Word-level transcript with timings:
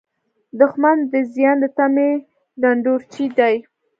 دښمن 0.59 0.97
د 1.11 1.13
زیان 1.33 1.57
د 1.63 1.65
تمې 1.77 2.11
ډنډورچی 2.61 3.25
دی 3.37 3.55